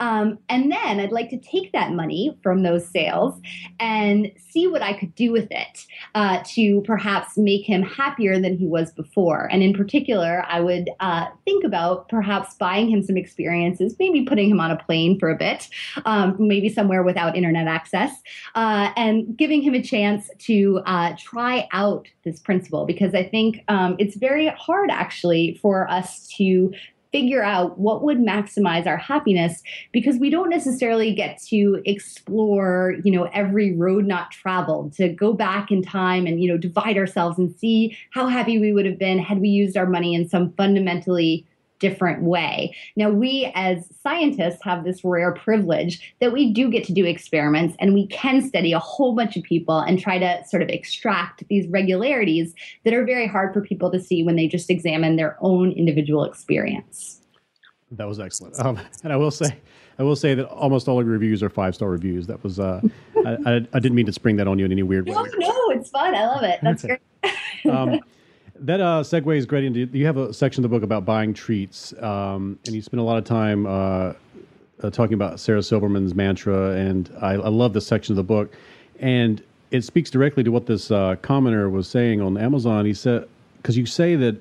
[0.00, 3.40] Um, and then I'd like to take that money from those sales
[3.80, 8.56] and see what I could do with it uh, to perhaps make him happier than
[8.56, 9.48] he was before.
[9.50, 14.50] And in particular, I would uh, think about perhaps buying him some experiences, maybe putting
[14.50, 15.68] him on a plane for a bit,
[16.04, 18.10] um, maybe somewhere without internet access,
[18.54, 23.64] uh, and giving him a chance to uh, try out this principle because I think
[23.68, 26.72] um, it's very hard actually for us to
[27.12, 33.12] figure out what would maximize our happiness because we don't necessarily get to explore you
[33.12, 37.38] know every road not traveled to go back in time and you know divide ourselves
[37.38, 40.52] and see how happy we would have been had we used our money in some
[40.54, 41.46] fundamentally
[41.82, 42.74] different way.
[42.96, 47.76] Now, we as scientists have this rare privilege that we do get to do experiments
[47.80, 51.42] and we can study a whole bunch of people and try to sort of extract
[51.48, 55.36] these regularities that are very hard for people to see when they just examine their
[55.40, 57.20] own individual experience.
[57.90, 58.58] That was excellent.
[58.60, 59.58] Um, and I will say,
[59.98, 62.28] I will say that almost all of your reviews are five star reviews.
[62.28, 62.80] That was, uh,
[63.26, 65.14] I, I, I, didn't mean to spring that on you in any weird way.
[65.14, 66.14] No, no, it's fun.
[66.14, 66.60] I love it.
[66.62, 67.00] That's great.
[67.68, 68.00] um,
[68.62, 71.92] that uh, segues great into you have a section of the book about buying treats,
[72.02, 74.12] um, and you spend a lot of time uh,
[74.82, 78.54] uh, talking about Sarah Silverman's mantra, and I, I, love this section of the book,
[79.00, 82.84] and it speaks directly to what this uh, commenter was saying on Amazon.
[82.84, 84.36] He said because you say that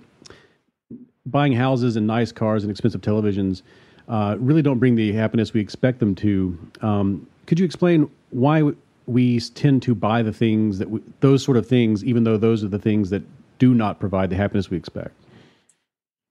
[1.25, 3.62] buying houses and nice cars and expensive televisions
[4.07, 6.57] uh, really don't bring the happiness we expect them to.
[6.81, 8.71] Um, could you explain why?
[9.07, 12.63] we tend to buy the things that we, those sort of things, even though those
[12.63, 13.23] are the things that
[13.62, 15.13] do not provide the happiness we expect?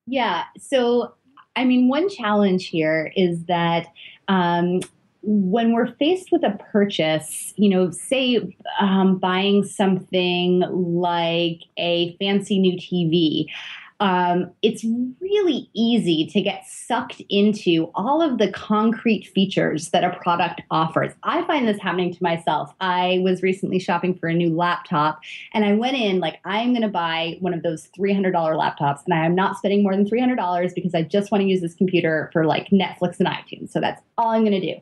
[0.08, 0.42] Yeah.
[0.58, 1.14] So,
[1.54, 3.86] I mean, one challenge here is that
[4.26, 4.80] um,
[5.22, 12.58] when we're faced with a purchase, you know, say um, buying something like a fancy
[12.58, 13.46] new TV,
[14.00, 14.82] um, it's
[15.20, 21.12] really easy to get sucked into all of the concrete features that a product offers.
[21.22, 22.72] I find this happening to myself.
[22.80, 25.20] I was recently shopping for a new laptop
[25.52, 29.12] and I went in like, I'm going to buy one of those $300 laptops and
[29.12, 32.30] I am not spending more than $300 because I just want to use this computer
[32.32, 33.70] for like Netflix and iTunes.
[33.70, 34.80] So that's all I'm going to do.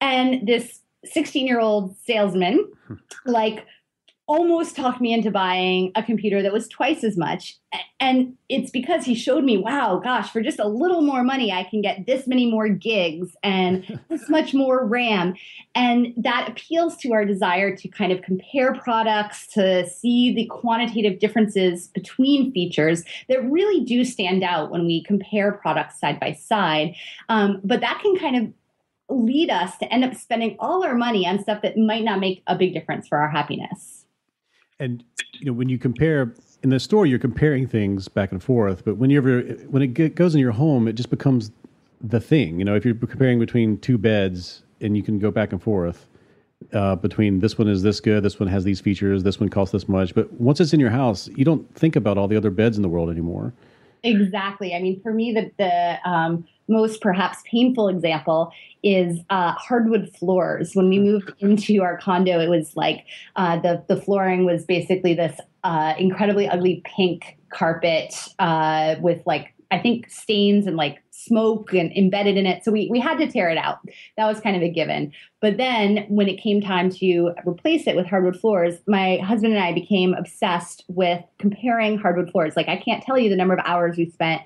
[0.00, 2.70] And this 16 year old salesman,
[3.26, 3.66] like,
[4.26, 7.58] almost talked me into buying a computer that was twice as much.
[7.98, 11.64] And it's because he showed me, wow, gosh, for just a little more money, I
[11.64, 15.34] can get this many more gigs and this much more RAM.
[15.74, 21.18] And that appeals to our desire to kind of compare products, to see the quantitative
[21.18, 26.94] differences between features that really do stand out when we compare products side by side.
[27.28, 28.52] Um, but that can kind of
[29.08, 32.42] lead us to end up spending all our money on stuff that might not make
[32.46, 34.01] a big difference for our happiness.
[34.82, 38.84] And you know, when you compare in the store, you're comparing things back and forth.
[38.84, 39.40] But whenever
[39.70, 41.52] when it goes in your home, it just becomes
[42.00, 42.58] the thing.
[42.58, 46.08] You know, if you're comparing between two beds and you can go back and forth
[46.72, 49.72] uh, between this one is this good, this one has these features, this one costs
[49.72, 50.14] this much.
[50.14, 52.82] But once it's in your house, you don't think about all the other beds in
[52.82, 53.52] the world anymore.
[54.02, 54.74] Exactly.
[54.74, 60.74] I mean, for me, the the um, most perhaps painful example is uh, hardwood floors.
[60.74, 63.04] When we moved into our condo, it was like
[63.36, 69.54] uh, the the flooring was basically this uh, incredibly ugly pink carpet uh, with like
[69.70, 72.62] I think stains and like smoke and embedded in it.
[72.62, 73.78] So we, we had to tear it out.
[74.18, 75.12] That was kind of a given.
[75.40, 79.62] But then when it came time to replace it with hardwood floors, my husband and
[79.62, 82.54] I became obsessed with comparing hardwood floors.
[82.54, 84.42] Like I can't tell you the number of hours we spent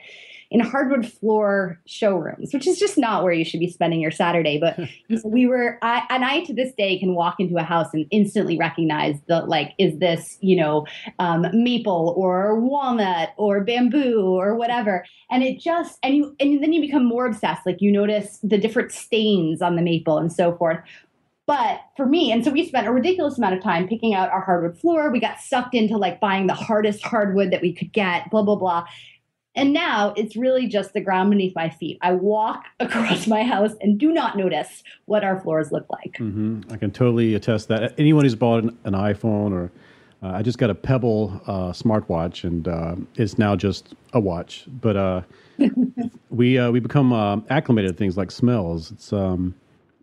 [0.50, 4.58] in hardwood floor showrooms, which is just not where you should be spending your Saturday.
[4.58, 4.78] But
[5.24, 8.56] we were, I, and I to this day can walk into a house and instantly
[8.58, 10.86] recognize the like, is this, you know,
[11.18, 15.04] um, maple or walnut or bamboo or whatever.
[15.30, 17.66] And it just, and you, and then you become more obsessed.
[17.66, 20.78] Like you notice the different stains on the maple and so forth.
[21.46, 24.40] But for me, and so we spent a ridiculous amount of time picking out our
[24.40, 25.12] hardwood floor.
[25.12, 28.56] We got sucked into like buying the hardest hardwood that we could get, blah, blah,
[28.56, 28.84] blah.
[29.56, 31.98] And now it's really just the ground beneath my feet.
[32.02, 36.16] I walk across my house and do not notice what our floors look like.
[36.18, 36.70] Mm-hmm.
[36.70, 37.98] I can totally attest that.
[37.98, 39.72] Anyone who's bought an, an iPhone or
[40.22, 44.64] uh, I just got a Pebble uh, smartwatch, and uh, it's now just a watch.
[44.66, 45.20] But uh,
[46.30, 48.90] we uh, we become uh, acclimated to things like smells.
[48.90, 49.54] It's um,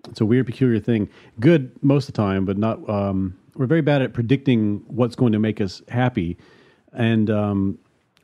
[0.09, 1.09] it's a weird, peculiar thing.
[1.39, 2.87] Good most of the time, but not.
[2.87, 6.37] Um, we're very bad at predicting what's going to make us happy,
[6.93, 7.79] and um,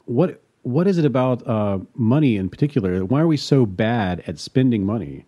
[0.05, 3.05] what what is it about uh, money in particular?
[3.05, 5.25] Why are we so bad at spending money?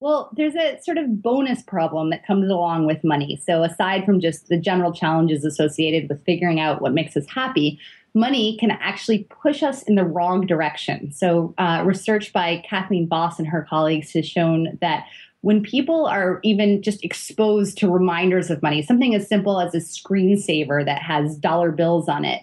[0.00, 3.40] Well, there's a sort of bonus problem that comes along with money.
[3.44, 7.78] So, aside from just the general challenges associated with figuring out what makes us happy,
[8.12, 11.12] money can actually push us in the wrong direction.
[11.12, 15.06] So, uh, research by Kathleen Vohs and her colleagues has shown that
[15.42, 19.78] when people are even just exposed to reminders of money, something as simple as a
[19.78, 22.42] screensaver that has dollar bills on it,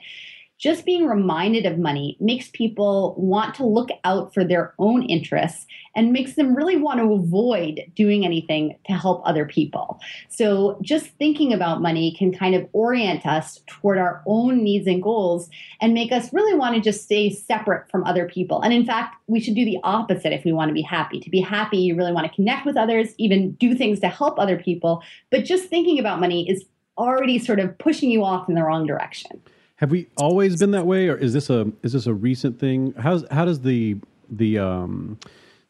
[0.60, 5.66] just being reminded of money makes people want to look out for their own interests
[5.96, 10.02] and makes them really want to avoid doing anything to help other people.
[10.28, 15.02] So, just thinking about money can kind of orient us toward our own needs and
[15.02, 18.62] goals and make us really want to just stay separate from other people.
[18.62, 21.22] And in fact, we should do the opposite if we want to be happy.
[21.22, 24.38] To be happy, you really want to connect with others, even do things to help
[24.38, 25.04] other people.
[25.32, 26.66] But just thinking about money is
[26.98, 29.42] already sort of pushing you off in the wrong direction.
[29.80, 32.94] Have we always been that way, or is this a is this a recent thing?
[32.98, 33.96] How's how does the
[34.30, 35.18] the um,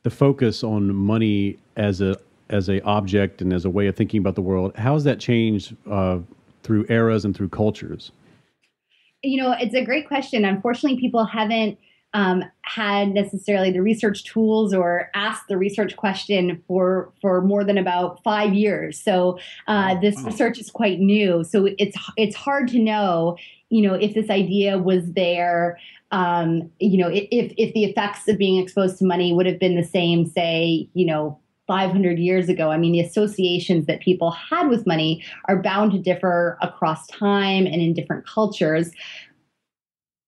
[0.02, 2.16] the focus on money as a
[2.50, 5.20] as a object and as a way of thinking about the world how has that
[5.20, 6.18] changed uh,
[6.64, 8.12] through eras and through cultures?
[9.22, 10.44] You know, it's a great question.
[10.44, 11.78] Unfortunately, people haven't
[12.14, 17.78] um, had necessarily the research tools or asked the research question for for more than
[17.78, 19.00] about five years.
[19.00, 21.44] So uh, this research is quite new.
[21.44, 23.38] So it's it's hard to know
[23.70, 25.80] you know, if this idea was there,
[26.12, 29.76] um, you know, if if the effects of being exposed to money would have been
[29.76, 32.72] the same, say, you know, 500 years ago.
[32.72, 37.68] I mean, the associations that people had with money are bound to differ across time
[37.68, 38.90] and in different cultures.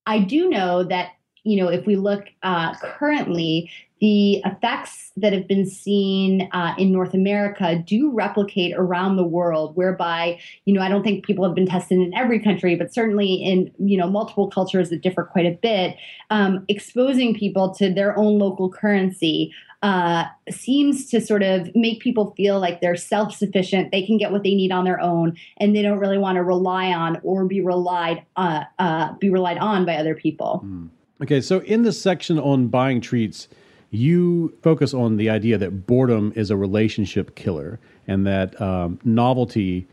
[0.05, 5.47] I do know that you know, if we look uh, currently, the effects that have
[5.47, 10.89] been seen uh, in North America do replicate around the world, whereby, you know, I
[10.89, 14.49] don't think people have been tested in every country, but certainly in, you know, multiple
[14.49, 15.97] cultures that differ quite a bit,
[16.31, 22.33] um, exposing people to their own local currency uh, seems to sort of make people
[22.37, 23.91] feel like they're self sufficient.
[23.91, 26.43] They can get what they need on their own, and they don't really want to
[26.43, 30.61] rely on or be relied uh, uh, be relied on by other people.
[30.63, 30.89] Mm.
[31.21, 33.47] Okay, so in the section on buying treats,
[33.91, 39.87] you focus on the idea that boredom is a relationship killer and that um, novelty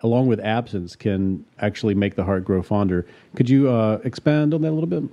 [0.00, 3.06] along with absence can actually make the heart grow fonder.
[3.36, 5.04] Could you uh, expand on that a little bit?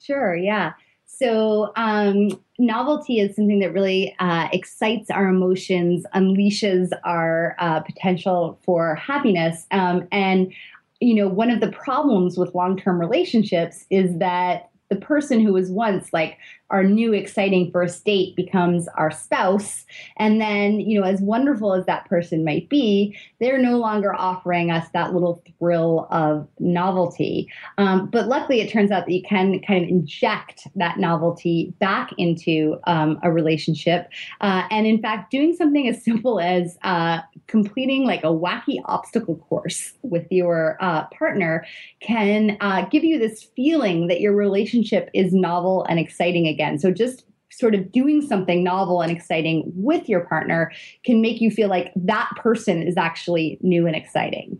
[0.00, 0.72] Sure yeah.
[1.04, 8.58] So um, novelty is something that really uh, excites our emotions unleashes our uh, potential
[8.64, 10.52] for happiness um, and
[11.00, 15.70] you know one of the problems with long-term relationships is that the person who was
[15.70, 16.36] once like
[16.68, 19.84] our new exciting first date becomes our spouse.
[20.16, 24.70] And then, you know, as wonderful as that person might be, they're no longer offering
[24.70, 27.48] us that little thrill of novelty.
[27.76, 32.10] Um, but luckily, it turns out that you can kind of inject that novelty back
[32.16, 34.08] into um, a relationship.
[34.40, 39.36] Uh, and in fact, doing something as simple as uh, completing like a wacky obstacle
[39.36, 41.66] course with your uh, partner
[42.00, 44.81] can uh, give you this feeling that your relationship
[45.12, 46.78] is novel and exciting again again.
[46.78, 50.72] So just sort of doing something novel and exciting with your partner
[51.04, 54.58] can make you feel like that person is actually new and exciting.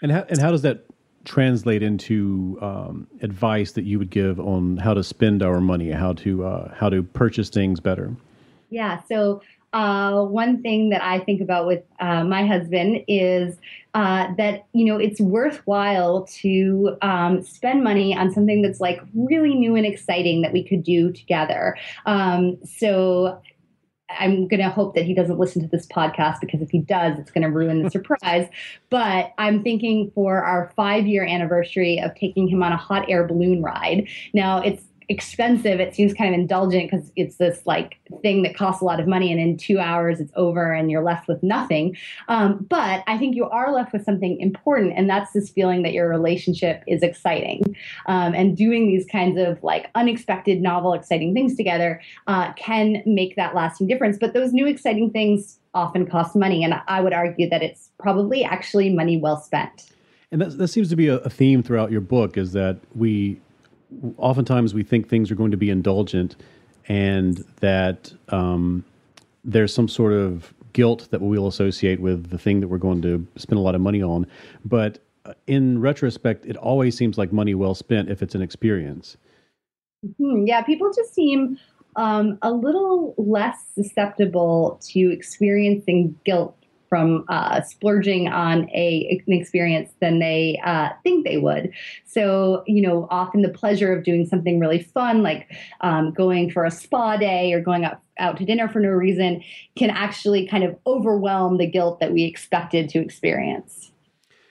[0.00, 0.86] And how, and how does that
[1.24, 6.14] translate into um, advice that you would give on how to spend our money, how
[6.14, 8.16] to uh, how to purchase things better?
[8.70, 9.02] Yeah.
[9.02, 13.56] So uh, one thing that I think about with uh, my husband is
[13.94, 19.54] uh, that you know it's worthwhile to um, spend money on something that's like really
[19.54, 21.76] new and exciting that we could do together.
[22.06, 23.40] Um, so
[24.18, 27.18] I'm going to hope that he doesn't listen to this podcast because if he does,
[27.18, 28.48] it's going to ruin the surprise.
[28.88, 33.26] But I'm thinking for our five year anniversary of taking him on a hot air
[33.26, 34.08] balloon ride.
[34.34, 35.80] Now, it's expensive.
[35.80, 39.08] It seems kind of indulgent because it's this like thing that costs a lot of
[39.08, 41.96] money, and in two hours it's over and you're left with nothing.
[42.28, 45.92] Um, but I think you are left with something important, and that's this feeling that
[45.92, 47.76] your relationship is exciting.
[48.06, 53.34] Um, and doing these kinds of like unexpected, novel, exciting things together uh, can make
[53.34, 54.16] that lasting difference.
[54.16, 58.44] But those new exciting things often cost money, and I would argue that it's probably
[58.44, 59.90] actually money well spent.
[60.30, 63.40] And that, that seems to be a, a theme throughout your book is that we
[64.16, 66.36] oftentimes we think things are going to be indulgent
[66.88, 68.84] and that um,
[69.44, 73.26] there's some sort of guilt that we'll associate with the thing that we're going to
[73.36, 74.26] spend a lot of money on.
[74.64, 79.16] But uh, in retrospect, it always seems like money well spent if it's an experience.
[80.06, 80.46] Mm-hmm.
[80.46, 81.58] Yeah, people just seem
[81.96, 86.56] um, a little less susceptible to experiencing guilt
[86.90, 91.72] from uh, splurging on a an experience than they uh, think they would.
[92.04, 95.50] So you know, often the pleasure of doing something really fun, like
[95.80, 99.42] um, going for a spa day or going out out to dinner for no reason,
[99.76, 103.92] can actually kind of overwhelm the guilt that we expected to experience.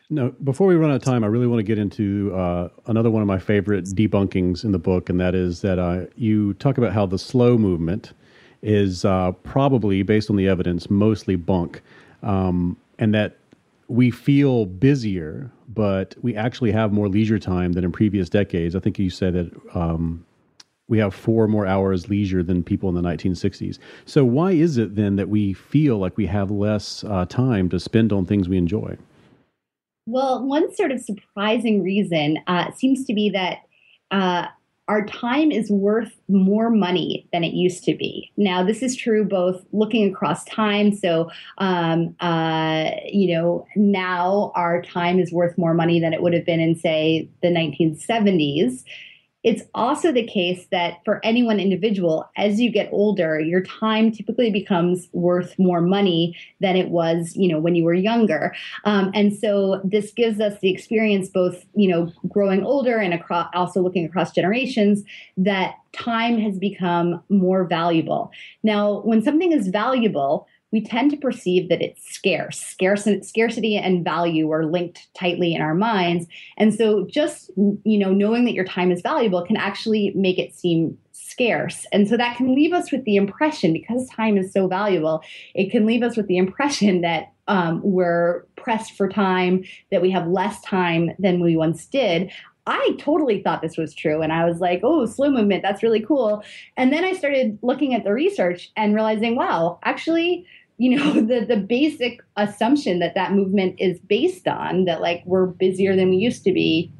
[0.09, 3.11] No, before we run out of time, I really want to get into uh, another
[3.11, 6.79] one of my favorite debunkings in the book, and that is that uh, you talk
[6.79, 8.13] about how the slow movement
[8.63, 11.83] is uh, probably, based on the evidence, mostly bunk
[12.23, 13.37] um, and that
[13.87, 18.75] we feel busier, but we actually have more leisure time than in previous decades.
[18.75, 20.25] I think you said that um,
[20.87, 23.79] we have four more hours leisure than people in the 1960s.
[24.05, 27.79] So why is it then that we feel like we have less uh, time to
[27.79, 28.97] spend on things we enjoy?
[30.05, 33.59] Well, one sort of surprising reason uh, seems to be that
[34.11, 34.47] uh,
[34.89, 38.31] our time is worth more money than it used to be.
[38.37, 40.95] Now, this is true both looking across time.
[40.95, 46.33] So, um, uh, you know, now our time is worth more money than it would
[46.33, 48.83] have been in, say, the 1970s.
[49.43, 54.11] It's also the case that for any one individual, as you get older, your time
[54.11, 58.53] typically becomes worth more money than it was, you know, when you were younger.
[58.83, 63.49] Um, and so this gives us the experience, both, you know, growing older and across,
[63.53, 65.03] also looking across generations,
[65.37, 68.31] that time has become more valuable.
[68.63, 72.75] Now, when something is valuable, we tend to perceive that it's scarce.
[73.21, 76.27] scarcity and value are linked tightly in our minds.
[76.57, 80.53] And so just, you know, knowing that your time is valuable can actually make it
[80.53, 81.85] seem scarce.
[81.91, 85.23] And so that can leave us with the impression, because time is so valuable,
[85.55, 90.11] it can leave us with the impression that um, we're pressed for time, that we
[90.11, 92.31] have less time than we once did.
[92.67, 94.21] I totally thought this was true.
[94.21, 96.43] And I was like, oh, slow movement, that's really cool.
[96.77, 100.45] And then I started looking at the research and realizing, wow, actually,
[100.79, 105.45] you know, the, the basic assumption that that movement is based on, that like we're
[105.45, 106.91] busier than we used to be,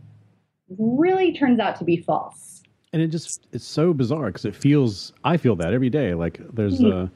[0.78, 2.62] really turns out to be false.
[2.94, 6.14] And it just, it's so bizarre because it feels, I feel that every day.
[6.14, 7.06] Like there's, mm-hmm.
[7.06, 7.08] uh,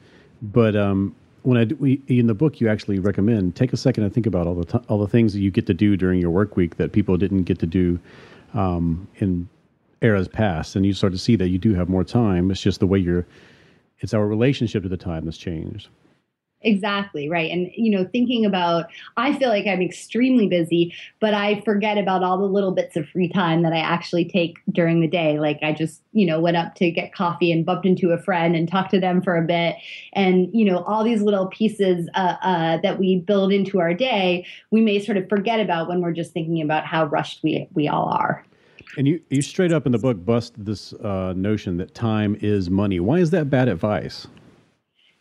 [0.42, 4.12] but um, when I we, in the book you actually recommend take a second and
[4.12, 6.30] think about all the t- all the things that you get to do during your
[6.30, 7.98] work week that people didn't get to do
[8.54, 9.48] um, in
[10.00, 12.50] eras past, and you start to see that you do have more time.
[12.50, 13.26] It's just the way you're.
[14.00, 15.88] It's our relationship to the time that's changed.
[16.64, 17.50] Exactly, right.
[17.50, 18.86] And, you know, thinking about,
[19.16, 23.06] I feel like I'm extremely busy, but I forget about all the little bits of
[23.08, 25.38] free time that I actually take during the day.
[25.38, 28.56] Like I just, you know, went up to get coffee and bumped into a friend
[28.56, 29.76] and talked to them for a bit.
[30.14, 34.46] And, you know, all these little pieces uh, uh, that we build into our day,
[34.70, 37.88] we may sort of forget about when we're just thinking about how rushed we, we
[37.88, 38.44] all are.
[38.96, 42.70] And you, you straight up in the book bust this uh, notion that time is
[42.70, 43.00] money.
[43.00, 44.26] Why is that bad advice?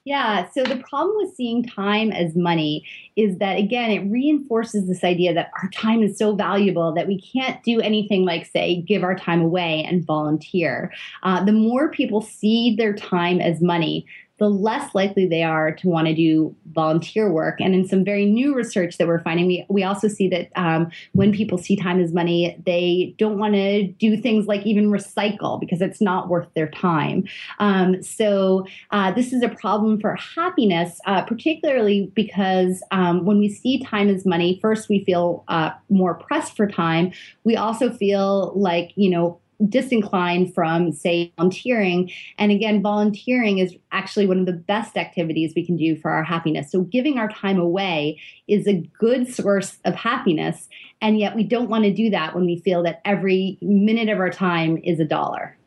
[0.06, 0.50] Yeah.
[0.52, 2.86] So the problem with seeing time as money
[3.16, 7.22] is that, again, it reinforces this idea that our time is so valuable that we
[7.22, 10.92] can't do anything like, say, give our time away and volunteer.
[11.24, 14.06] Uh, the more people see their time as money,
[14.44, 17.62] the less likely they are to want to do volunteer work.
[17.62, 20.92] And in some very new research that we're finding, we, we also see that um,
[21.14, 25.62] when people see time as money, they don't want to do things like even recycle
[25.62, 27.24] because it's not worth their time.
[27.60, 33.48] Um, so uh, this is a problem for happiness, uh, particularly because um, when we
[33.48, 37.14] see time as money, first we feel uh, more pressed for time.
[37.46, 42.12] We also feel like, you know, disinclined from, say, volunteering.
[42.38, 46.24] And again, volunteering is actually one of the best activities we can do for our
[46.24, 46.72] happiness.
[46.72, 50.68] So, giving our time away is a good source of happiness.
[51.02, 54.20] And yet, we don't want to do that when we feel that every minute of
[54.20, 55.58] our time is a dollar.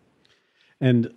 [0.81, 1.13] And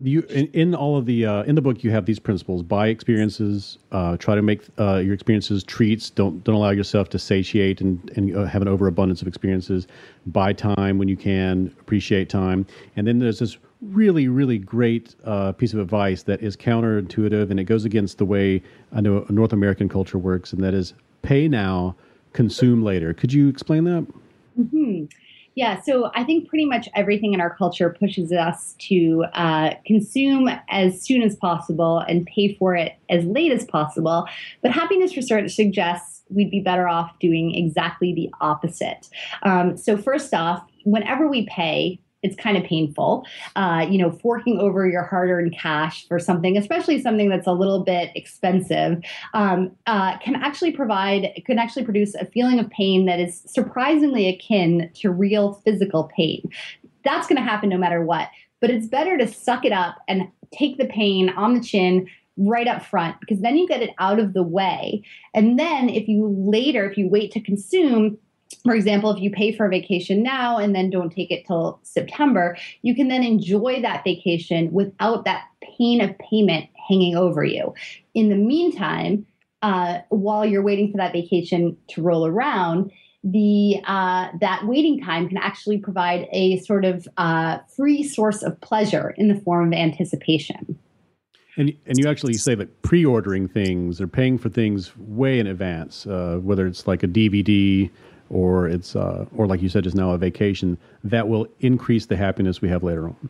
[0.00, 2.88] you in, in, all of the uh, in the book you have these principles buy
[2.88, 7.80] experiences uh, try to make uh, your experiences treats don't don't allow yourself to satiate
[7.80, 9.86] and, and uh, have an overabundance of experiences.
[10.26, 12.66] Buy time when you can appreciate time.
[12.96, 17.60] And then there's this really really great uh, piece of advice that is counterintuitive and
[17.60, 18.62] it goes against the way
[18.94, 21.94] i know north american culture works and that is pay now
[22.36, 23.12] consume later.
[23.12, 24.06] Could you explain that?
[24.60, 25.04] Mm-hmm.
[25.56, 30.50] Yeah, so I think pretty much everything in our culture pushes us to uh, consume
[30.68, 34.26] as soon as possible and pay for it as late as possible.
[34.62, 39.08] But happiness research suggests we'd be better off doing exactly the opposite.
[39.44, 43.24] Um, so, first off, whenever we pay, it's kind of painful.
[43.54, 47.84] Uh, you know, forking over your hard-earned cash for something, especially something that's a little
[47.84, 49.02] bit expensive,
[49.32, 54.28] um, uh, can actually provide can actually produce a feeling of pain that is surprisingly
[54.28, 56.50] akin to real physical pain.
[57.04, 58.28] That's going to happen no matter what.
[58.60, 62.68] But it's better to suck it up and take the pain on the chin right
[62.68, 65.02] up front because then you get it out of the way.
[65.34, 68.18] And then if you later, if you wait to consume,
[68.66, 71.78] for example, if you pay for a vacation now and then don't take it till
[71.82, 77.74] September, you can then enjoy that vacation without that pain of payment hanging over you.
[78.14, 79.26] In the meantime,
[79.62, 82.90] uh, while you're waiting for that vacation to roll around,
[83.24, 88.60] the uh, that waiting time can actually provide a sort of uh, free source of
[88.60, 90.78] pleasure in the form of anticipation.
[91.56, 96.06] And and you actually say that pre-ordering things or paying for things way in advance,
[96.06, 97.90] uh, whether it's like a DVD
[98.30, 102.16] or it's uh, or like you said just now a vacation that will increase the
[102.16, 103.28] happiness we have later on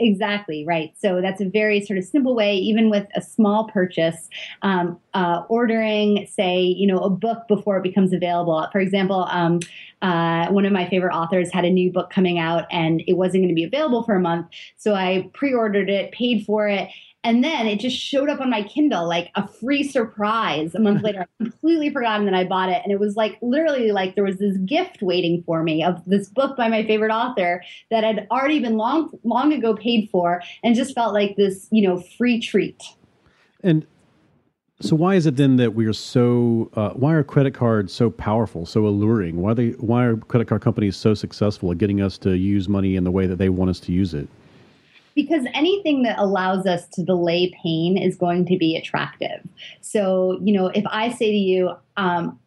[0.00, 0.92] Exactly right.
[0.96, 4.28] So that's a very sort of simple way, even with a small purchase,
[4.62, 8.64] um, uh, ordering, say, you know, a book before it becomes available.
[8.70, 9.58] For example, um,
[10.00, 13.42] uh, one of my favorite authors had a new book coming out, and it wasn't
[13.42, 14.46] going to be available for a month.
[14.76, 16.88] So I pre-ordered it, paid for it,
[17.28, 21.02] and then it just showed up on my Kindle like a free surprise a month
[21.02, 21.26] later.
[21.40, 22.80] I completely forgotten that I bought it.
[22.82, 26.30] And it was like literally like there was this gift waiting for me of this
[26.30, 30.74] book by my favorite author that had already been long long ago paid for and
[30.74, 32.82] just felt like this, you know, free treat.
[33.62, 33.86] And
[34.80, 38.08] so why is it then that we are so uh, why are credit cards so
[38.08, 39.36] powerful, so alluring?
[39.36, 42.70] Why are they why are credit card companies so successful at getting us to use
[42.70, 44.28] money in the way that they want us to use it?
[45.18, 49.40] Because anything that allows us to delay pain is going to be attractive.
[49.80, 52.38] So, you know, if I say to you, um,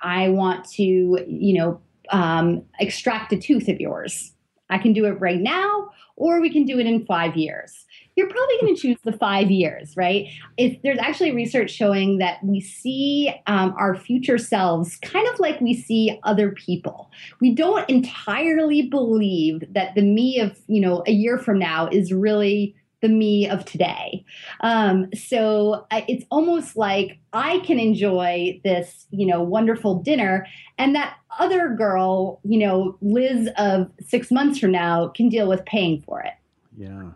[0.00, 0.84] I want to,
[1.26, 4.32] you know, um, extract a tooth of yours,
[4.70, 7.84] I can do it right now, or we can do it in five years.
[8.16, 10.28] You're probably going to choose the five years, right?
[10.56, 15.60] If there's actually research showing that we see um, our future selves kind of like
[15.60, 17.10] we see other people.
[17.40, 22.12] We don't entirely believe that the me of you know a year from now is
[22.12, 24.24] really the me of today.
[24.60, 30.46] Um, so it's almost like I can enjoy this, you know, wonderful dinner,
[30.78, 35.66] and that other girl, you know, Liz of six months from now, can deal with
[35.66, 36.32] paying for it.
[36.78, 37.10] Yeah,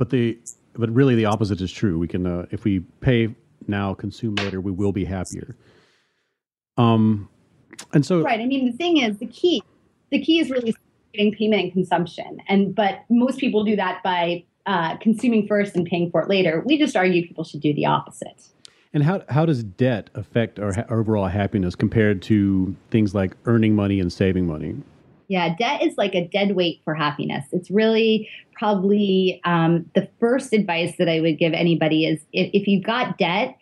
[0.00, 0.38] but the
[0.72, 1.98] but really the opposite is true.
[1.98, 3.34] We can uh, if we pay
[3.68, 5.54] now, consume later, we will be happier.
[6.78, 7.28] Um,
[7.92, 8.40] and so right.
[8.40, 9.62] I mean, the thing is, the key,
[10.10, 10.74] the key is really
[11.12, 15.84] getting payment and consumption, and but most people do that by uh, consuming first and
[15.84, 16.62] paying for it later.
[16.64, 18.48] We just argue people should do the opposite.
[18.94, 23.74] And how how does debt affect our, our overall happiness compared to things like earning
[23.74, 24.76] money and saving money?
[25.30, 27.46] Yeah, debt is like a dead weight for happiness.
[27.52, 32.66] It's really probably um, the first advice that I would give anybody is if, if
[32.66, 33.56] you've got debt,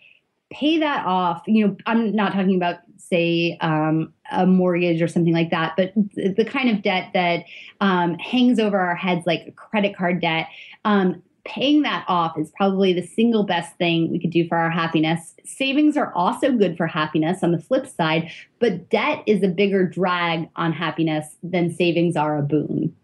[0.51, 1.43] pay that off.
[1.47, 5.93] You know, I'm not talking about say um, a mortgage or something like that, but
[5.95, 7.45] the kind of debt that
[7.83, 10.49] um, hangs over our heads like credit card debt.
[10.87, 14.70] Um, paying that off is probably the single best thing we could do for our
[14.70, 15.34] happiness.
[15.44, 19.86] Savings are also good for happiness on the flip side, but debt is a bigger
[19.86, 22.94] drag on happiness than savings are a boon.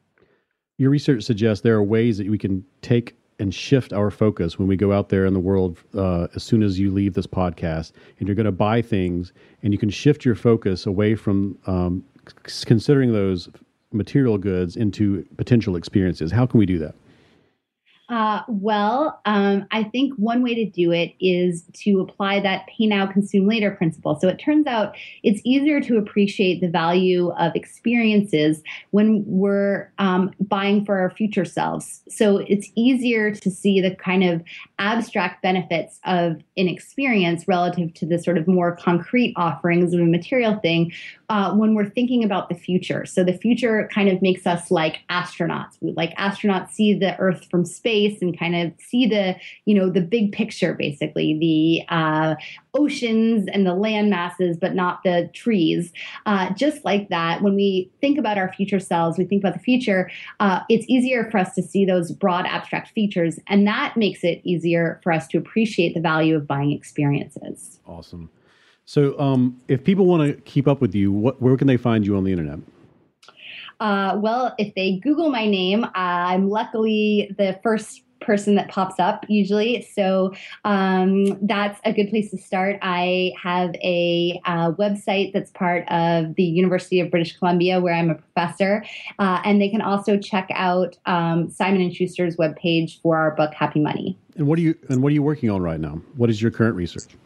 [0.76, 4.68] Your research suggests there are ways that we can take and shift our focus when
[4.68, 7.92] we go out there in the world uh, as soon as you leave this podcast
[8.18, 9.32] and you're going to buy things
[9.62, 12.04] and you can shift your focus away from um,
[12.46, 13.48] c- considering those
[13.92, 16.94] material goods into potential experiences how can we do that
[18.10, 22.86] uh, well, um, I think one way to do it is to apply that pay
[22.86, 24.18] now, consume later principle.
[24.20, 30.32] So it turns out it's easier to appreciate the value of experiences when we're um,
[30.38, 32.02] buying for our future selves.
[32.08, 34.42] So it's easier to see the kind of
[34.78, 40.04] abstract benefits of an experience relative to the sort of more concrete offerings of a
[40.04, 40.92] material thing
[41.28, 43.06] uh, when we're thinking about the future.
[43.06, 45.76] So the future kind of makes us like astronauts.
[45.80, 49.90] We, like astronauts see the Earth from space and kind of see the you know
[49.90, 52.34] the big picture, basically the uh,
[52.74, 55.92] oceans and the land masses, but not the trees.
[56.26, 59.60] Uh, just like that, when we think about our future selves, we think about the
[59.60, 60.10] future.
[60.40, 64.40] Uh, it's easier for us to see those broad abstract features, and that makes it
[64.44, 67.80] easier for us to appreciate the value of buying experiences.
[67.86, 68.30] Awesome.
[68.86, 72.06] So, um, if people want to keep up with you, what, where can they find
[72.06, 72.58] you on the internet?
[73.80, 79.24] Uh, well, if they Google my name, I'm luckily the first person that pops up
[79.28, 79.82] usually.
[79.94, 80.32] So
[80.64, 82.78] um, that's a good place to start.
[82.82, 88.10] I have a uh, website that's part of the University of British Columbia where I'm
[88.10, 88.84] a professor,
[89.18, 93.52] uh, and they can also check out um, Simon and Schuster's webpage for our book
[93.54, 94.18] Happy Money.
[94.36, 96.00] And what are you and what are you working on right now?
[96.16, 97.16] What is your current research?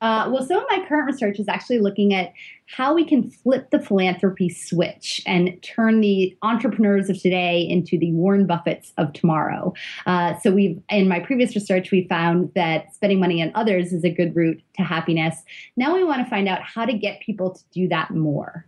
[0.00, 2.32] Uh, well, some of my current research is actually looking at
[2.66, 8.12] how we can flip the philanthropy switch and turn the entrepreneurs of today into the
[8.12, 9.72] Warren Buffetts of tomorrow.
[10.06, 14.04] Uh, so, we've in my previous research, we found that spending money on others is
[14.04, 15.42] a good route to happiness.
[15.76, 18.66] Now we want to find out how to get people to do that more.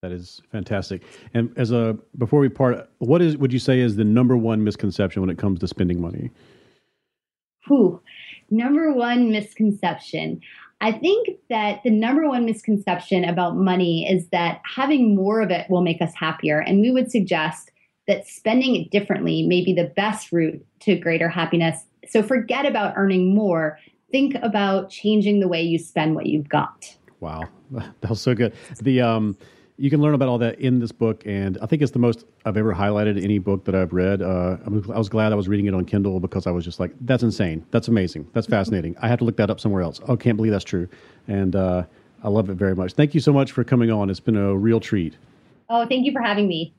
[0.00, 1.02] That is fantastic.
[1.34, 4.64] And as a before we part, what is would you say is the number one
[4.64, 6.30] misconception when it comes to spending money?
[7.66, 8.00] Whew
[8.50, 10.40] number one misconception.
[10.80, 15.68] I think that the number one misconception about money is that having more of it
[15.68, 16.60] will make us happier.
[16.60, 17.72] And we would suggest
[18.06, 21.84] that spending it differently may be the best route to greater happiness.
[22.08, 23.78] So forget about earning more.
[24.10, 26.96] Think about changing the way you spend what you've got.
[27.20, 28.54] Wow, that was so good.
[28.80, 29.36] The um,
[29.78, 32.26] you can learn about all that in this book, and I think it's the most
[32.44, 34.20] I've ever highlighted any book that I've read.
[34.20, 36.92] Uh, I was glad I was reading it on Kindle because I was just like,
[37.00, 37.64] "That's insane!
[37.70, 38.28] That's amazing!
[38.32, 40.00] That's fascinating!" I had to look that up somewhere else.
[40.08, 40.88] Oh, can't believe that's true,
[41.28, 41.84] and uh,
[42.24, 42.94] I love it very much.
[42.94, 44.10] Thank you so much for coming on.
[44.10, 45.16] It's been a real treat.
[45.70, 46.74] Oh, thank you for having me.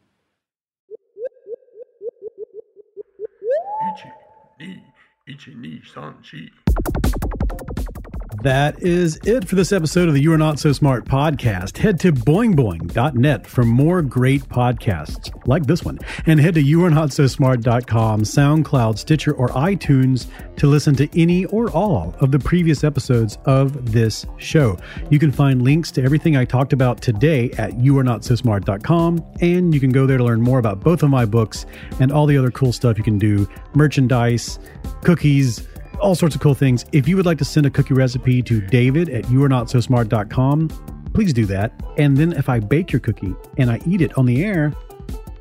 [8.44, 11.78] That is it for this episode of the You Are Not So Smart podcast.
[11.78, 15.98] Head to boingboing.net for more great podcasts like this one.
[16.28, 20.28] And head to youarenotsosmart.com, SoundCloud, Stitcher, or iTunes
[20.58, 24.78] to listen to any or all of the previous episodes of this show.
[25.10, 29.26] You can find links to everything I talked about today at youarenotsosmart.com.
[29.42, 31.66] And you can go there to learn more about both of my books
[32.00, 34.60] and all the other cool stuff you can do merchandise,
[35.02, 35.68] cookies,
[36.00, 36.86] all sorts of cool things.
[36.92, 40.70] If you would like to send a cookie recipe to david at youarenotsosmart.com,
[41.14, 41.74] please do that.
[41.98, 44.74] And then if I bake your cookie and I eat it on the air,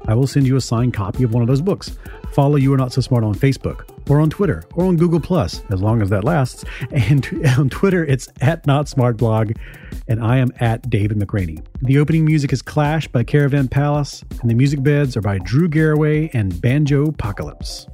[0.07, 1.99] I will send you a signed copy of one of those books.
[2.33, 5.63] Follow You Are Not So Smart on Facebook or on Twitter or on Google Plus,
[5.71, 6.65] as long as that lasts.
[6.91, 7.27] And
[7.59, 9.53] on Twitter, it's at Not Smart Blog,
[10.09, 11.65] and I am at David McRaney.
[11.83, 15.69] The opening music is Clash by Caravan Palace, and the music beds are by Drew
[15.69, 17.87] Garraway and Banjo Apocalypse.